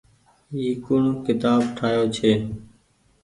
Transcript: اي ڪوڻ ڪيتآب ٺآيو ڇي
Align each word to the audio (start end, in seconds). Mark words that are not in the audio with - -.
اي 0.55 0.63
ڪوڻ 0.83 1.03
ڪيتآب 1.23 1.61
ٺآيو 1.77 2.03
ڇي 2.15 2.31